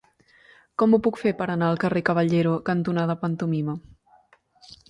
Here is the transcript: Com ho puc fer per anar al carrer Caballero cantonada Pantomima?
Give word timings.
Com 0.81 0.95
ho 0.95 0.99
puc 1.07 1.19
fer 1.25 1.33
per 1.41 1.47
anar 1.57 1.69
al 1.73 1.77
carrer 1.85 2.03
Caballero 2.09 2.57
cantonada 2.71 3.17
Pantomima? 3.27 3.77